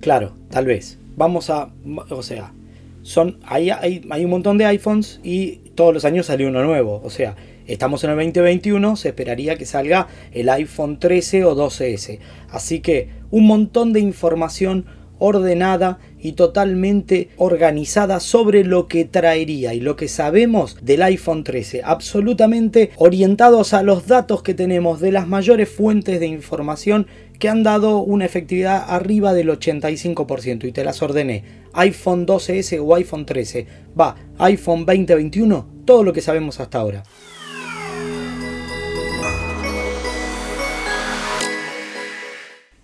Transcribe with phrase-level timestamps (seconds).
[0.00, 0.98] claro, tal vez.
[1.16, 1.70] Vamos a,
[2.08, 2.52] o sea,
[3.02, 7.00] son, hay, hay, hay un montón de iPhones y todos los años sale uno nuevo.
[7.04, 12.18] O sea, estamos en el 2021, se esperaría que salga el iPhone 13 o 12S.
[12.50, 14.84] Así que un montón de información
[15.20, 21.82] ordenada y totalmente organizada sobre lo que traería y lo que sabemos del iPhone 13,
[21.84, 27.06] absolutamente orientados a los datos que tenemos de las mayores fuentes de información
[27.38, 31.44] que han dado una efectividad arriba del 85% y te las ordené.
[31.72, 33.66] iPhone 12S o iPhone 13,
[33.98, 37.02] va, iPhone 2021, todo lo que sabemos hasta ahora.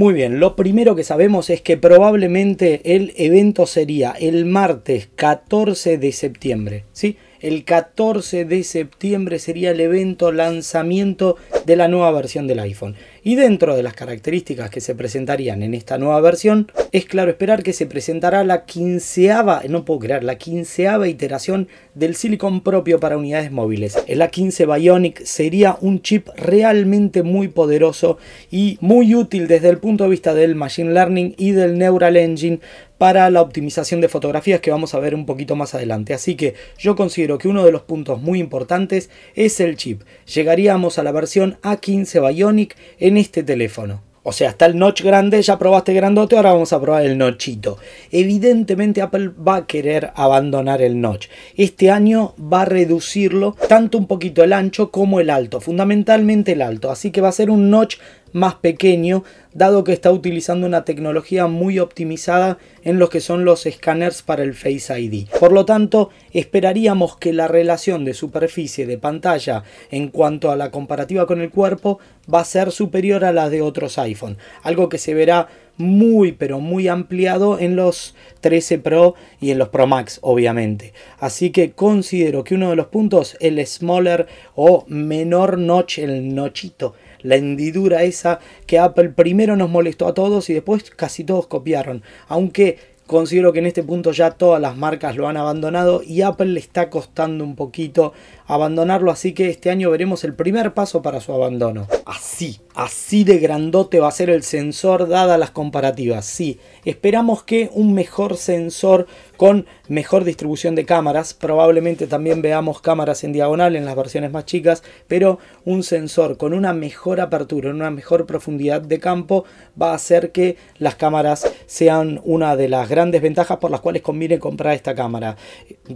[0.00, 5.98] Muy bien, lo primero que sabemos es que probablemente el evento sería el martes 14
[5.98, 7.18] de septiembre, ¿sí?
[7.40, 12.96] El 14 de septiembre sería el evento lanzamiento de la nueva versión del iPhone.
[13.22, 17.62] Y dentro de las características que se presentarían en esta nueva versión, es claro esperar
[17.62, 23.16] que se presentará la quinceava, no puedo creer, la quinceava iteración del silicon propio para
[23.16, 23.96] unidades móviles.
[24.06, 28.18] El A15 Bionic sería un chip realmente muy poderoso
[28.50, 32.60] y muy útil desde el punto de vista del Machine Learning y del Neural Engine
[33.00, 36.12] para la optimización de fotografías que vamos a ver un poquito más adelante.
[36.12, 40.02] Así que yo considero que uno de los puntos muy importantes es el chip.
[40.26, 44.02] Llegaríamos a la versión A15 Bionic en este teléfono.
[44.22, 47.78] O sea, está el notch grande, ya probaste grandote, ahora vamos a probar el nochito.
[48.10, 51.28] Evidentemente Apple va a querer abandonar el notch.
[51.56, 56.60] Este año va a reducirlo tanto un poquito el ancho como el alto, fundamentalmente el
[56.60, 56.90] alto.
[56.90, 57.96] Así que va a ser un notch
[58.32, 63.66] más pequeño, dado que está utilizando una tecnología muy optimizada en lo que son los
[63.66, 65.28] escáneres para el Face ID.
[65.38, 70.70] Por lo tanto, esperaríamos que la relación de superficie de pantalla en cuanto a la
[70.70, 71.98] comparativa con el cuerpo
[72.32, 76.60] va a ser superior a la de otros iPhone, algo que se verá muy pero
[76.60, 80.92] muy ampliado en los 13 Pro y en los Pro Max obviamente.
[81.18, 86.94] Así que considero que uno de los puntos, el smaller o menor notch, el nochito,
[87.22, 92.02] la hendidura esa que Apple primero nos molestó a todos y después casi todos copiaron.
[92.28, 92.78] Aunque
[93.10, 96.60] considero que en este punto ya todas las marcas lo han abandonado y Apple le
[96.60, 98.12] está costando un poquito
[98.46, 101.88] abandonarlo, así que este año veremos el primer paso para su abandono.
[102.06, 106.24] Así, así de grandote va a ser el sensor dadas las comparativas.
[106.24, 113.24] Sí, esperamos que un mejor sensor con mejor distribución de cámaras, probablemente también veamos cámaras
[113.24, 117.90] en diagonal en las versiones más chicas, pero un sensor con una mejor apertura, una
[117.90, 119.44] mejor profundidad de campo
[119.80, 124.02] va a hacer que las cámaras sean una de las grandes ventajas por las cuales
[124.02, 125.36] conviene comprar esta cámara.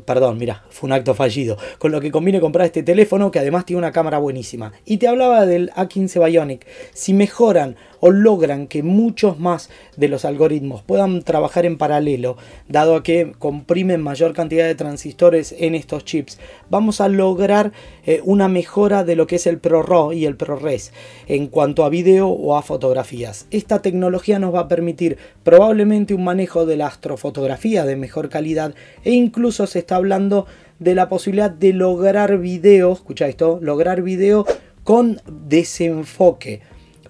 [0.06, 1.58] Perdón, mira, fue un acto fallido.
[1.78, 4.72] Con lo que conviene comprar este teléfono que además tiene una cámara buenísima.
[4.84, 6.63] Y te hablaba del A15 Bionic.
[6.92, 12.36] Si mejoran o logran que muchos más de los algoritmos puedan trabajar en paralelo,
[12.68, 16.38] dado que comprimen mayor cantidad de transistores en estos chips,
[16.68, 17.72] vamos a lograr
[18.04, 20.92] eh, una mejora de lo que es el ProRAW y el ProRes
[21.26, 23.46] en cuanto a video o a fotografías.
[23.50, 28.74] Esta tecnología nos va a permitir probablemente un manejo de la astrofotografía de mejor calidad
[29.02, 30.46] e incluso se está hablando
[30.78, 34.44] de la posibilidad de lograr video, escucha esto, lograr video
[34.84, 36.62] con desenfoque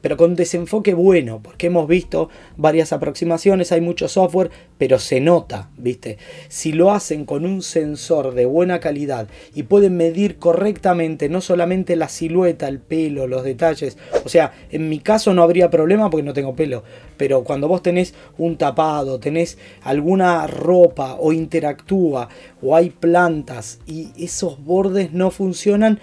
[0.05, 2.29] pero con desenfoque bueno, porque hemos visto
[2.59, 6.19] varias aproximaciones, hay mucho software, pero se nota, ¿viste?
[6.49, 11.97] Si lo hacen con un sensor de buena calidad y pueden medir correctamente no solamente
[11.97, 16.27] la silueta, el pelo, los detalles, o sea, en mi caso no habría problema porque
[16.27, 16.85] no tengo pelo,
[17.17, 22.29] pero cuando vos tenés un tapado, tenés alguna ropa o interactúa
[22.61, 25.99] o hay plantas y esos bordes no funcionan,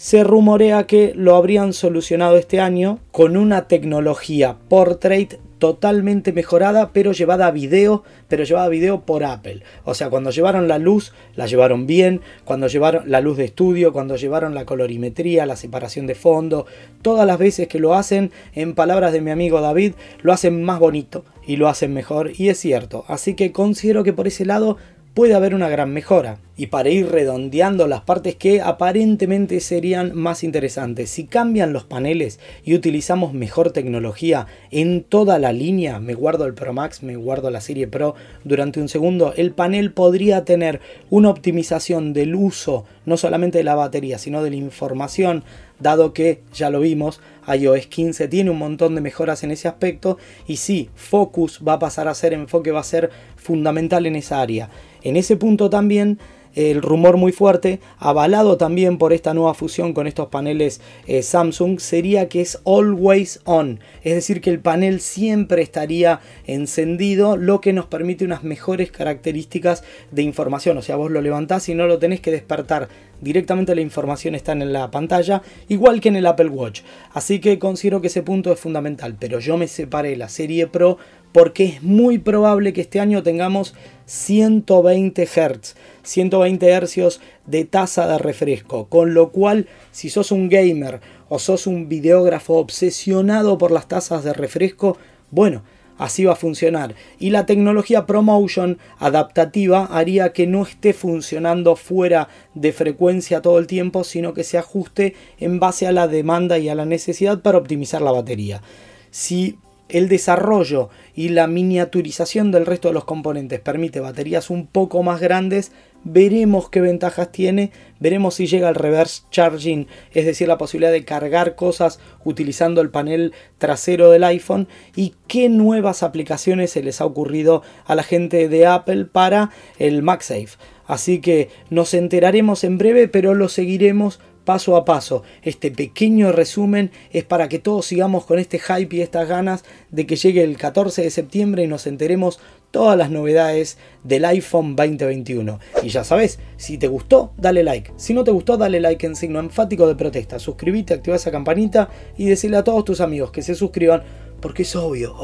[0.00, 7.12] se rumorea que lo habrían solucionado este año con una tecnología portrait totalmente mejorada, pero
[7.12, 9.62] llevada a video, pero llevada a video por Apple.
[9.84, 13.92] O sea, cuando llevaron la luz, la llevaron bien, cuando llevaron la luz de estudio,
[13.92, 16.64] cuando llevaron la colorimetría, la separación de fondo,
[17.02, 19.92] todas las veces que lo hacen, en palabras de mi amigo David,
[20.22, 23.04] lo hacen más bonito y lo hacen mejor, y es cierto.
[23.06, 24.78] Así que considero que por ese lado
[25.14, 26.38] puede haber una gran mejora.
[26.56, 32.38] Y para ir redondeando las partes que aparentemente serían más interesantes, si cambian los paneles
[32.64, 37.50] y utilizamos mejor tecnología en toda la línea, me guardo el Pro Max, me guardo
[37.50, 38.14] la serie Pro
[38.44, 43.74] durante un segundo, el panel podría tener una optimización del uso no solamente de la
[43.74, 45.42] batería, sino de la información,
[45.80, 50.18] dado que, ya lo vimos, iOS 15 tiene un montón de mejoras en ese aspecto
[50.46, 54.40] y sí, Focus va a pasar a ser enfoque, va a ser fundamental en esa
[54.40, 54.70] área.
[55.02, 56.18] En ese punto también
[56.54, 61.78] el rumor muy fuerte, avalado también por esta nueva fusión con estos paneles eh, Samsung,
[61.78, 67.72] sería que es always on, es decir, que el panel siempre estaría encendido, lo que
[67.72, 71.98] nos permite unas mejores características de información, o sea, vos lo levantás y no lo
[71.98, 72.88] tenés que despertar
[73.20, 76.82] directamente la información está en la pantalla, igual que en el Apple Watch.
[77.12, 80.98] Así que considero que ese punto es fundamental, pero yo me separé la serie Pro
[81.32, 83.74] porque es muy probable que este año tengamos
[84.06, 91.00] 120 Hz, 120 Hz de tasa de refresco, con lo cual si sos un gamer
[91.28, 94.96] o sos un videógrafo obsesionado por las tasas de refresco,
[95.30, 95.62] bueno,
[96.00, 96.94] así va a funcionar.
[97.18, 103.66] Y la tecnología ProMotion adaptativa haría que no esté funcionando fuera de frecuencia todo el
[103.66, 107.58] tiempo, sino que se ajuste en base a la demanda y a la necesidad para
[107.58, 108.62] optimizar la batería.
[109.10, 109.58] Si
[109.90, 115.20] el desarrollo y la miniaturización del resto de los componentes permite baterías un poco más
[115.20, 115.72] grandes,
[116.04, 121.04] veremos qué ventajas tiene, veremos si llega el reverse charging, es decir, la posibilidad de
[121.04, 127.06] cargar cosas utilizando el panel trasero del iPhone y qué nuevas aplicaciones se les ha
[127.06, 130.58] ocurrido a la gente de Apple para el MagSafe.
[130.86, 135.22] Así que nos enteraremos en breve, pero lo seguiremos paso a paso.
[135.42, 140.06] Este pequeño resumen es para que todos sigamos con este hype y estas ganas de
[140.06, 145.58] que llegue el 14 de septiembre y nos enteremos todas las novedades del iPhone 2021.
[145.82, 147.92] Y ya sabes, si te gustó, dale like.
[147.96, 150.38] Si no te gustó, dale like en signo enfático de protesta.
[150.38, 154.02] Suscríbete, activa esa campanita y decirle a todos tus amigos que se suscriban
[154.40, 155.14] porque es obvio.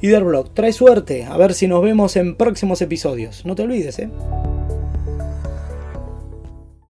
[0.00, 1.24] Y Blog, trae suerte.
[1.24, 3.44] A ver si nos vemos en próximos episodios.
[3.46, 4.10] No te olvides, ¿eh?